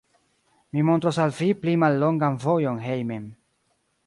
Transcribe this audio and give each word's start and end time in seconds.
Mi 0.77 0.85
montros 0.87 1.19
al 1.25 1.35
vi 1.41 1.49
pli 1.65 1.75
mallongan 1.85 2.41
vojon 2.47 2.85
hejmen. 2.89 3.31